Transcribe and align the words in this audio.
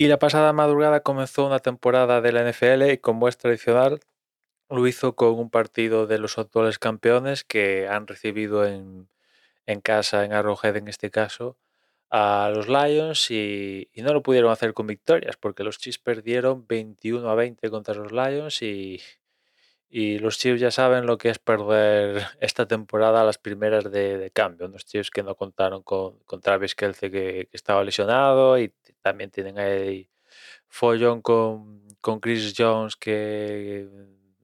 Y 0.00 0.06
la 0.06 0.20
pasada 0.20 0.52
madrugada 0.52 1.00
comenzó 1.00 1.44
una 1.44 1.58
temporada 1.58 2.20
de 2.20 2.30
la 2.30 2.48
NFL 2.48 2.92
y 2.92 2.98
como 2.98 3.26
es 3.26 3.36
tradicional, 3.36 3.98
lo 4.70 4.86
hizo 4.86 5.16
con 5.16 5.34
un 5.38 5.50
partido 5.50 6.06
de 6.06 6.18
los 6.18 6.38
actuales 6.38 6.78
campeones 6.78 7.42
que 7.42 7.88
han 7.88 8.06
recibido 8.06 8.64
en, 8.64 9.08
en 9.66 9.80
casa, 9.80 10.24
en 10.24 10.32
Arrowhead 10.32 10.76
en 10.76 10.86
este 10.86 11.10
caso, 11.10 11.56
a 12.10 12.52
los 12.54 12.68
Lions 12.68 13.30
y, 13.32 13.90
y 13.92 14.02
no 14.02 14.12
lo 14.12 14.22
pudieron 14.22 14.52
hacer 14.52 14.72
con 14.72 14.86
victorias 14.86 15.36
porque 15.36 15.64
los 15.64 15.78
Chiefs 15.78 15.98
perdieron 15.98 16.66
21 16.68 17.28
a 17.28 17.34
20 17.34 17.68
contra 17.70 17.94
los 17.94 18.12
Lions 18.12 18.62
y, 18.62 19.00
y 19.90 20.18
los 20.18 20.38
Chiefs 20.38 20.60
ya 20.60 20.70
saben 20.70 21.06
lo 21.06 21.18
que 21.18 21.30
es 21.30 21.38
perder 21.38 22.22
esta 22.40 22.66
temporada 22.66 23.24
las 23.24 23.38
primeras 23.38 23.90
de, 23.90 24.18
de 24.18 24.30
cambio. 24.30 24.66
Unos 24.66 24.84
Chiefs 24.84 25.10
que 25.10 25.22
no 25.22 25.34
contaron 25.34 25.82
con, 25.82 26.18
con 26.20 26.40
Travis 26.40 26.74
Kelce 26.74 27.10
que, 27.10 27.48
que 27.50 27.56
estaba 27.56 27.84
lesionado 27.84 28.58
y 28.58 28.72
también 29.02 29.30
tienen 29.30 29.58
ahí 29.58 30.10
follón 30.68 31.22
con, 31.22 31.86
con 32.00 32.20
Chris 32.20 32.54
Jones 32.56 32.96
que 32.96 33.88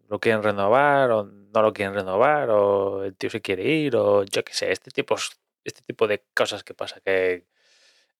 lo 0.09 0.19
quieren 0.21 0.43
renovar 0.43 1.11
o 1.11 1.25
no 1.25 1.63
lo 1.63 1.73
quieren 1.73 1.95
renovar 1.95 2.51
o 2.51 3.05
el 3.05 3.17
tío 3.17 3.31
se 3.31 3.41
quiere 3.41 3.65
ir 3.65 3.97
o 3.97 4.25
yo 4.25 4.45
qué 4.45 4.53
sé, 4.55 4.73
este 4.73 4.91
tipo, 4.91 5.17
este 5.65 5.83
tipo 5.83 6.07
de 6.07 6.25
cosas 6.35 6.65
que 6.65 6.75
pasa 6.75 7.01
que 7.01 7.47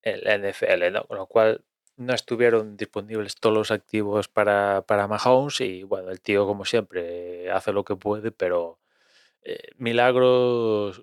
en 0.03 0.21
la 0.25 0.37
NFL, 0.39 0.93
¿no? 0.93 1.05
Con 1.07 1.19
lo 1.19 1.27
cual 1.27 1.65
no 1.97 2.15
estuvieron 2.15 2.77
disponibles 2.77 3.37
todos 3.37 3.57
los 3.57 3.71
activos 3.71 4.29
para, 4.29 4.83
para 4.87 5.09
Mahomes 5.09 5.61
y 5.61 5.83
bueno, 5.85 6.11
el 6.11 6.21
tío 6.21 6.47
como 6.47 6.65
siempre 6.65 7.51
hace 7.51 7.73
lo 7.73 7.85
que 7.85 7.97
puede, 7.97 8.33
pero 8.33 8.81
eh, 9.43 9.71
milagros 9.79 11.03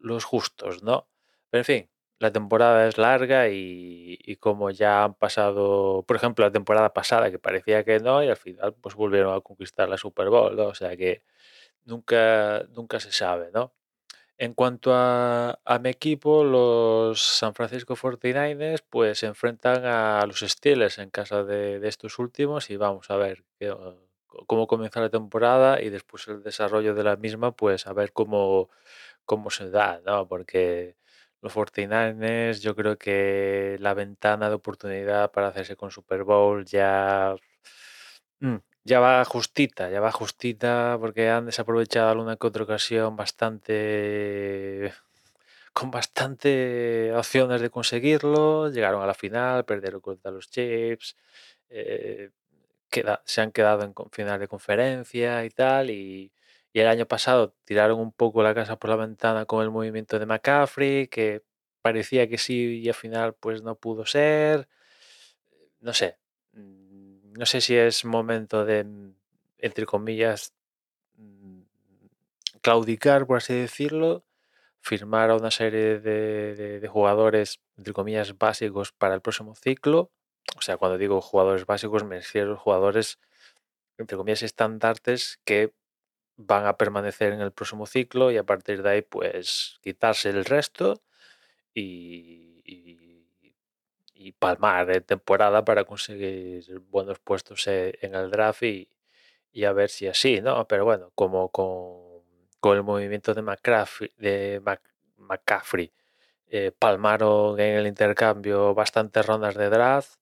los 0.00 0.24
justos, 0.24 0.82
¿no? 0.82 1.08
Pero 1.50 1.60
en 1.60 1.64
fin, 1.64 1.90
la 2.18 2.32
temporada 2.32 2.88
es 2.88 2.98
larga 2.98 3.48
y, 3.50 4.18
y, 4.20 4.36
como 4.36 4.70
ya 4.70 5.04
han 5.04 5.14
pasado, 5.14 6.04
por 6.06 6.16
ejemplo, 6.16 6.44
la 6.44 6.52
temporada 6.52 6.92
pasada 6.92 7.30
que 7.30 7.38
parecía 7.38 7.84
que 7.84 8.00
no 8.00 8.22
y 8.22 8.28
al 8.28 8.36
final 8.36 8.74
pues 8.74 8.94
volvieron 8.94 9.34
a 9.36 9.40
conquistar 9.40 9.88
la 9.88 9.98
Super 9.98 10.28
Bowl, 10.30 10.56
¿no? 10.56 10.66
O 10.66 10.74
sea 10.74 10.96
que 10.96 11.22
nunca, 11.84 12.64
nunca 12.70 13.00
se 13.00 13.12
sabe, 13.12 13.50
¿no? 13.52 13.72
En 14.42 14.54
cuanto 14.54 14.90
a, 14.92 15.56
mi 15.80 15.90
equipo, 15.90 16.42
los 16.42 17.22
San 17.22 17.54
Francisco 17.54 17.94
49ers 17.94 18.82
pues 18.90 19.20
se 19.20 19.26
enfrentan 19.26 19.84
a 19.84 20.26
los 20.26 20.40
Steelers 20.40 20.98
en 20.98 21.10
casa 21.10 21.44
de, 21.44 21.86
estos 21.86 22.18
últimos 22.18 22.68
y 22.68 22.76
vamos 22.76 23.08
a 23.12 23.16
ver 23.16 23.44
cómo 24.48 24.66
comienza 24.66 25.00
la 25.00 25.10
temporada 25.10 25.80
y 25.80 25.90
después 25.90 26.26
el 26.26 26.42
desarrollo 26.42 26.92
de 26.92 27.04
la 27.04 27.14
misma, 27.14 27.52
pues 27.54 27.86
a 27.86 27.92
ver 27.92 28.12
cómo, 28.12 28.68
cómo 29.24 29.48
se 29.50 29.70
da, 29.70 30.00
¿no? 30.04 30.26
Porque 30.26 30.96
los 31.40 31.54
49ers 31.54 32.60
yo 32.62 32.74
creo 32.74 32.98
que 32.98 33.76
la 33.78 33.94
ventana 33.94 34.48
de 34.48 34.56
oportunidad 34.56 35.30
para 35.30 35.48
hacerse 35.48 35.76
con 35.76 35.92
Super 35.92 36.24
Bowl 36.24 36.64
ya... 36.64 37.36
Ya 38.84 38.98
va 39.00 39.24
justita, 39.24 39.90
ya 39.90 40.00
va 40.00 40.10
justita 40.10 40.96
porque 41.00 41.28
han 41.30 41.46
desaprovechado 41.46 42.08
alguna 42.10 42.36
que 42.36 42.46
otra 42.48 42.64
ocasión 42.64 43.14
bastante 43.16 44.92
con 45.72 45.90
bastante 45.90 47.12
opciones 47.14 47.60
de 47.62 47.70
conseguirlo, 47.70 48.70
llegaron 48.70 49.02
a 49.02 49.06
la 49.06 49.14
final, 49.14 49.64
perdieron 49.64 50.00
contra 50.00 50.30
los 50.32 50.50
Chiefs, 50.50 51.16
eh, 51.70 52.30
se 53.24 53.40
han 53.40 53.52
quedado 53.52 53.82
en 53.84 53.94
final 54.12 54.40
de 54.40 54.48
conferencia 54.48 55.44
y 55.44 55.50
tal, 55.50 55.90
y, 55.90 56.32
y, 56.72 56.80
el 56.80 56.88
año 56.88 57.06
pasado 57.06 57.54
tiraron 57.64 58.00
un 58.00 58.12
poco 58.12 58.42
la 58.42 58.54
casa 58.54 58.78
por 58.78 58.90
la 58.90 58.96
ventana 58.96 59.46
con 59.46 59.62
el 59.62 59.70
movimiento 59.70 60.18
de 60.18 60.26
McCaffrey, 60.26 61.08
que 61.08 61.42
parecía 61.82 62.28
que 62.28 62.38
sí 62.38 62.80
y 62.82 62.88
al 62.88 62.94
final 62.94 63.34
pues 63.34 63.62
no 63.62 63.76
pudo 63.76 64.06
ser, 64.06 64.68
no 65.80 65.92
sé, 65.94 66.18
no 67.34 67.46
sé 67.46 67.60
si 67.60 67.76
es 67.76 68.04
momento 68.04 68.64
de, 68.64 68.86
entre 69.58 69.86
comillas, 69.86 70.54
mm, 71.16 71.62
claudicar, 72.60 73.26
por 73.26 73.38
así 73.38 73.54
decirlo, 73.54 74.24
firmar 74.80 75.30
a 75.30 75.36
una 75.36 75.50
serie 75.50 75.98
de, 76.00 76.80
de, 76.80 76.88
jugadores, 76.88 77.60
entre 77.76 77.92
comillas, 77.92 78.36
básicos 78.38 78.92
para 78.92 79.14
el 79.14 79.20
próximo 79.20 79.54
ciclo. 79.54 80.10
O 80.56 80.62
sea, 80.62 80.76
cuando 80.76 80.98
digo 80.98 81.20
jugadores 81.20 81.66
básicos, 81.66 82.04
me 82.04 82.16
refiero 82.16 82.54
a 82.54 82.56
jugadores, 82.56 83.18
entre 83.98 84.16
comillas, 84.16 84.42
estandartes 84.42 85.40
que 85.44 85.72
van 86.36 86.66
a 86.66 86.76
permanecer 86.76 87.32
en 87.32 87.40
el 87.40 87.52
próximo 87.52 87.86
ciclo 87.86 88.30
y 88.32 88.38
a 88.38 88.44
partir 88.44 88.82
de 88.82 88.90
ahí, 88.90 89.02
pues, 89.02 89.78
quitarse 89.82 90.30
el 90.30 90.44
resto 90.44 91.02
y 91.74 93.01
y 94.26 94.32
palmar 94.32 94.86
de 94.86 95.00
temporada 95.00 95.64
para 95.64 95.84
conseguir 95.84 96.80
buenos 96.90 97.18
puestos 97.18 97.66
e, 97.66 97.98
en 98.02 98.14
el 98.14 98.30
draft 98.30 98.62
y, 98.62 98.88
y, 99.52 99.64
a 99.64 99.72
ver 99.72 99.90
si 99.90 100.08
así, 100.08 100.40
¿no? 100.40 100.66
Pero 100.68 100.84
bueno, 100.84 101.12
como 101.14 101.50
con, 101.50 102.22
con 102.60 102.76
el 102.76 102.82
movimiento 102.84 103.34
de 103.34 103.42
McCaffrey, 103.42 104.12
de 104.18 104.62
McCaffrey 105.16 105.92
eh, 106.48 106.72
palmaron 106.78 107.58
en 107.60 107.76
el 107.76 107.86
intercambio 107.86 108.74
bastantes 108.74 109.26
rondas 109.26 109.54
de 109.56 109.70
draft, 109.70 110.16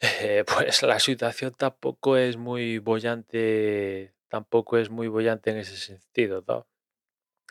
pues 0.46 0.82
la 0.82 0.98
situación 0.98 1.52
tampoco 1.54 2.16
es 2.16 2.36
muy 2.36 2.78
bollante, 2.78 4.14
tampoco 4.28 4.78
es 4.78 4.90
muy 4.90 5.08
bollante 5.08 5.50
en 5.50 5.58
ese 5.58 5.76
sentido. 5.76 6.42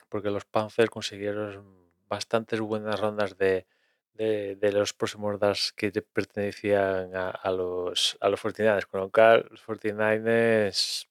Porque 0.10 0.32
los 0.32 0.46
Panthers 0.46 0.90
consiguieron 0.90 1.92
bastantes 2.08 2.60
buenas 2.60 3.00
rondas 3.00 3.38
de, 3.38 3.68
de, 4.20 4.72
los 4.74 4.94
próximos 4.94 5.40
DAS 5.40 5.74
que 5.74 5.92
pertenecían 5.92 7.16
a, 7.16 7.52
los, 7.52 8.18
a 8.20 8.30
los 8.30 8.42
49ers, 8.44 8.86
con 8.86 9.02
lo 9.02 9.12
cual 9.12 9.48
los 9.50 9.66
49ers, 9.66 11.08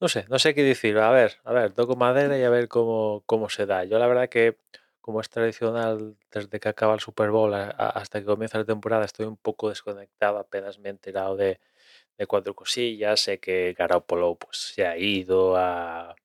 no 0.00 0.08
sé, 0.08 0.26
no 0.28 0.38
sé 0.38 0.54
qué 0.54 0.62
decir, 0.64 0.98
a 0.98 1.10
ver, 1.10 1.38
a 1.44 1.52
ver, 1.52 1.72
toco 1.72 1.94
madera 1.96 2.36
y 2.38 2.42
a 2.42 2.50
ver 2.50 2.68
cómo, 2.68 3.22
cómo 3.26 3.48
se 3.48 3.66
da. 3.66 3.84
Yo 3.84 3.98
la 3.98 4.08
verdad 4.08 4.28
que, 4.28 4.58
como 5.00 5.20
es 5.20 5.30
tradicional, 5.30 6.16
desde 6.32 6.60
que 6.60 6.68
acaba 6.68 6.94
el 6.94 7.00
Super 7.00 7.30
Bowl 7.30 7.54
hasta 7.54 8.20
que 8.20 8.26
comienza 8.26 8.58
la 8.58 8.64
temporada, 8.64 9.04
estoy 9.04 9.26
un 9.26 9.36
poco 9.36 9.68
desconectado, 9.68 10.38
apenas 10.38 10.78
me 10.80 10.88
he 10.88 10.90
enterado 10.90 11.36
de, 11.36 11.60
de 12.18 12.26
cuatro 12.26 12.54
cosillas, 12.54 13.20
sé 13.20 13.38
que 13.38 13.74
Garoppolo 13.78 14.34
pues, 14.36 14.58
se 14.74 14.86
ha 14.86 14.98
ido 14.98 15.56
a, 15.56 16.16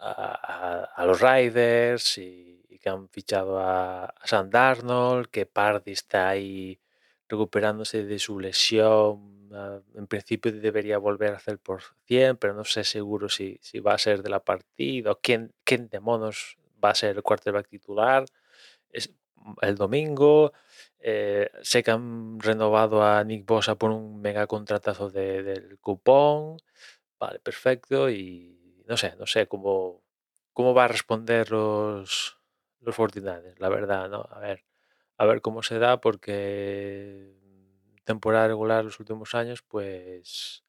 a, 0.00 0.84
a 0.96 1.04
los 1.06 1.20
Riders 1.20 2.18
y 2.18 2.56
que 2.86 2.90
han 2.90 3.08
fichado 3.08 3.58
a, 3.58 4.04
a 4.04 4.26
Sam 4.28 4.48
Darnold, 4.48 5.26
que 5.26 5.44
Pardy 5.44 5.90
está 5.90 6.28
ahí 6.28 6.78
recuperándose 7.28 8.04
de 8.04 8.20
su 8.20 8.38
lesión. 8.38 9.50
En 9.96 10.06
principio 10.06 10.52
debería 10.52 10.98
volver 10.98 11.32
a 11.32 11.38
hacer 11.38 11.58
por 11.58 11.82
100, 12.04 12.36
pero 12.36 12.54
no 12.54 12.62
sé 12.62 12.84
seguro 12.84 13.28
si, 13.28 13.58
va 13.80 13.94
a 13.94 13.98
ser 13.98 14.22
de 14.22 14.30
la 14.30 14.38
partida 14.38 15.10
o 15.10 15.18
quién, 15.20 15.52
quién 15.64 15.88
de 15.88 15.98
monos 15.98 16.58
va 16.84 16.90
a 16.90 16.94
ser 16.94 17.16
el 17.16 17.24
quarterback 17.24 17.66
titular. 17.66 18.24
Es 18.90 19.12
el 19.62 19.74
domingo. 19.74 20.52
Eh, 21.00 21.50
sé 21.62 21.82
que 21.82 21.90
han 21.90 22.38
renovado 22.38 23.02
a 23.02 23.24
Nick 23.24 23.44
Bosa 23.46 23.74
por 23.74 23.90
un 23.90 24.20
mega 24.20 24.46
contratazo 24.46 25.10
de, 25.10 25.42
del 25.42 25.78
cupón. 25.80 26.58
Vale, 27.18 27.40
perfecto. 27.40 28.08
Y 28.10 28.84
no 28.86 28.96
sé, 28.96 29.16
no 29.16 29.26
sé 29.26 29.48
cómo, 29.48 30.04
cómo 30.52 30.72
va 30.72 30.84
a 30.84 30.88
responder 30.88 31.50
los, 31.50 32.36
los 32.80 32.96
49 32.96 33.54
la 33.58 33.68
verdad, 33.68 34.08
¿no? 34.08 34.26
A 34.30 34.38
ver, 34.40 34.64
a 35.18 35.26
ver 35.26 35.40
cómo 35.42 35.62
se 35.62 35.78
da, 35.78 36.00
porque 36.00 37.32
temporada 38.04 38.48
regular 38.48 38.84
los 38.84 39.00
últimos 39.00 39.34
años, 39.34 39.62
pues, 39.62 40.64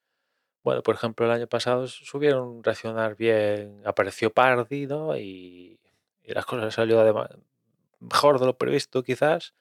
bueno, 0.63 0.83
por 0.83 0.95
ejemplo, 0.95 1.25
el 1.25 1.31
año 1.31 1.47
pasado 1.47 1.87
subieron 1.87 2.63
reaccionar 2.63 3.15
bien, 3.15 3.81
apareció 3.85 4.31
Pardy, 4.33 4.87
¿no? 4.87 5.17
Y, 5.17 5.79
y 6.23 6.33
las 6.33 6.45
cosas 6.45 6.73
salió 6.73 6.99
además 7.01 7.29
mejor 7.99 8.39
de 8.39 8.45
lo 8.47 8.57
previsto, 8.57 9.03
quizás, 9.03 9.53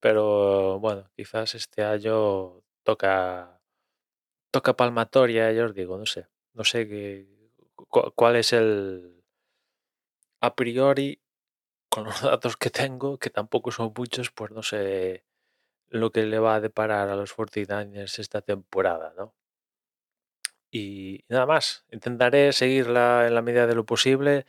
pero 0.00 0.78
bueno, 0.80 1.10
quizás 1.16 1.54
este 1.54 1.84
año 1.84 2.62
toca 2.84 3.60
toca 4.50 4.76
palmatoria, 4.76 5.52
yo 5.52 5.66
os 5.66 5.74
digo, 5.74 5.98
no 5.98 6.06
sé, 6.06 6.26
no 6.54 6.64
sé 6.64 6.88
qué, 6.88 7.26
cuál 8.14 8.36
es 8.36 8.52
el 8.52 9.22
a 10.40 10.54
priori 10.54 11.20
los 12.04 12.22
datos 12.22 12.56
que 12.56 12.70
tengo, 12.70 13.18
que 13.18 13.30
tampoco 13.30 13.70
son 13.70 13.92
muchos, 13.96 14.30
pues 14.30 14.50
no 14.50 14.62
sé 14.62 15.24
lo 15.90 16.12
que 16.12 16.24
le 16.26 16.38
va 16.38 16.56
a 16.56 16.60
deparar 16.60 17.08
a 17.10 17.16
los 17.16 17.32
49ers 17.36 18.18
esta 18.18 18.42
temporada, 18.42 19.14
¿no? 19.16 19.34
Y 20.70 21.24
nada 21.28 21.46
más, 21.46 21.84
intentaré 21.90 22.52
seguirla 22.52 23.26
en 23.26 23.34
la 23.34 23.42
medida 23.42 23.66
de 23.66 23.74
lo 23.74 23.86
posible. 23.86 24.46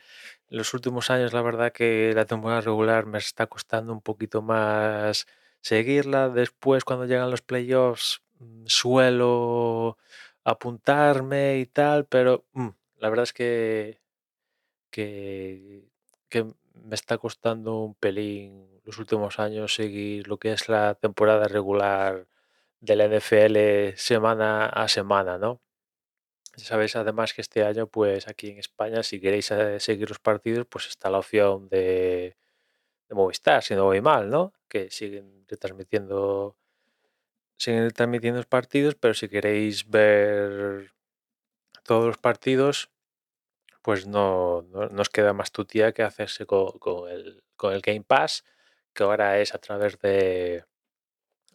En 0.48 0.58
los 0.58 0.74
últimos 0.74 1.10
años, 1.10 1.32
la 1.32 1.42
verdad 1.42 1.72
que 1.72 2.12
la 2.14 2.26
temporada 2.26 2.60
regular 2.60 3.06
me 3.06 3.18
está 3.18 3.46
costando 3.46 3.92
un 3.92 4.02
poquito 4.02 4.42
más 4.42 5.26
seguirla. 5.62 6.28
Después, 6.28 6.84
cuando 6.84 7.06
llegan 7.06 7.30
los 7.30 7.42
playoffs, 7.42 8.22
mm, 8.38 8.66
suelo 8.66 9.98
apuntarme 10.44 11.58
y 11.58 11.66
tal, 11.66 12.06
pero 12.06 12.44
mm, 12.52 12.68
la 12.98 13.08
verdad 13.10 13.24
es 13.24 13.32
que, 13.32 14.00
que, 14.90 15.84
que 16.30 16.44
me 16.74 16.94
está 16.94 17.18
costando 17.18 17.80
un 17.80 17.94
pelín 17.94 18.80
los 18.84 18.98
últimos 18.98 19.38
años 19.38 19.74
seguir 19.74 20.28
lo 20.28 20.38
que 20.38 20.52
es 20.52 20.68
la 20.68 20.94
temporada 20.94 21.48
regular 21.48 22.26
de 22.80 22.96
la 22.96 23.08
NFL 23.08 23.96
semana 23.98 24.66
a 24.66 24.88
semana, 24.88 25.38
¿no? 25.38 25.60
Ya 26.56 26.64
sabéis 26.64 26.96
además 26.96 27.32
que 27.34 27.42
este 27.42 27.64
año, 27.64 27.86
pues 27.86 28.28
aquí 28.28 28.50
en 28.50 28.58
España, 28.58 29.02
si 29.02 29.20
queréis 29.20 29.50
eh, 29.50 29.80
seguir 29.80 30.08
los 30.08 30.18
partidos, 30.18 30.66
pues 30.66 30.88
está 30.88 31.10
la 31.10 31.18
opción 31.18 31.68
de, 31.68 32.36
Movistar, 33.10 33.62
si 33.62 33.74
no 33.74 33.84
voy 33.84 34.00
mal, 34.00 34.30
¿no? 34.30 34.52
Que 34.68 34.90
siguen 34.90 35.44
retransmitiendo, 35.48 36.56
siguen 37.56 37.84
retransmitiendo 37.84 38.38
los 38.38 38.46
partidos, 38.46 38.94
pero 38.94 39.14
si 39.14 39.28
queréis 39.28 39.88
ver 39.88 40.92
todos 41.84 42.06
los 42.06 42.18
partidos, 42.18 42.90
pues 43.82 44.06
no, 44.06 44.62
no, 44.62 44.88
no 44.88 45.02
os 45.02 45.10
queda 45.10 45.32
más 45.32 45.52
tutía 45.52 45.92
que 45.92 46.02
hacerse 46.02 46.46
con, 46.46 46.78
con 46.78 47.08
el, 47.10 47.42
con 47.56 47.72
el 47.72 47.80
Game 47.80 48.02
Pass, 48.02 48.44
que 48.94 49.02
ahora 49.04 49.38
es 49.40 49.54
a 49.54 49.58
través 49.58 49.98
de 50.00 50.64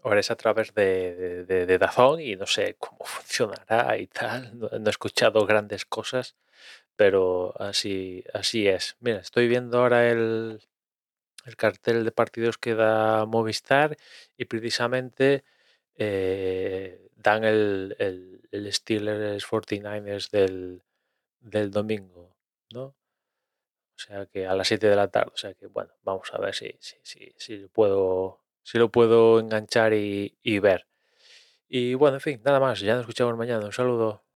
ahora 0.04 0.20
es 0.20 0.32
a 0.32 0.36
través 0.36 0.74
de, 0.76 1.46
de, 1.46 1.78
Dazón 1.80 2.22
y 2.22 2.36
no 2.36 2.46
sé 2.46 2.76
cómo 2.80 3.00
funcionará 3.06 3.98
y 3.98 4.08
tal. 4.08 4.58
No, 4.58 4.70
no 4.70 4.88
he 4.88 4.90
escuchado 4.90 5.46
grandes 5.46 5.86
cosas, 5.86 6.36
pero 6.96 7.54
así, 7.60 8.24
así 8.34 8.68
es. 8.68 8.96
Mira, 9.00 9.20
estoy 9.20 9.48
viendo 9.48 9.80
ahora 9.80 10.10
el, 10.10 10.62
el 11.46 11.56
cartel 11.58 12.06
de 12.06 12.12
partidos 12.12 12.58
que 12.58 12.76
da 12.76 13.26
Movistar 13.26 13.98
y 14.38 14.46
precisamente 14.46 15.44
eh, 15.98 17.10
dan 17.16 17.44
el, 17.44 17.96
el, 18.00 18.42
el 18.52 18.74
Steelers 18.74 19.46
49ers 19.48 20.30
del, 20.32 20.84
del 21.46 21.72
domingo, 21.72 22.36
¿no? 22.74 22.86
O 22.86 22.96
sea 23.98 24.26
que 24.26 24.46
a 24.48 24.56
las 24.56 24.68
7 24.68 24.88
de 24.90 24.96
la 24.96 25.10
tarde. 25.10 25.32
O 25.34 25.38
sea 25.38 25.54
que 25.54 25.68
bueno, 25.68 25.94
vamos 26.04 26.34
a 26.34 26.38
ver 26.40 26.54
si, 26.54 26.76
si, 26.80 26.98
si, 27.04 27.34
si 27.38 27.58
lo 27.58 27.70
puedo, 27.70 28.42
si 28.64 28.78
lo 28.78 28.92
puedo 28.92 29.40
enganchar 29.40 29.94
y, 29.94 30.38
y 30.44 30.60
ver. 30.60 30.88
Y 31.70 31.94
bueno, 31.96 32.18
en 32.18 32.22
fin, 32.22 32.42
nada 32.44 32.60
más. 32.60 32.80
Ya 32.82 32.94
nos 32.96 33.02
escuchamos 33.02 33.38
mañana. 33.38 33.66
Un 33.66 33.74
saludo. 33.74 34.25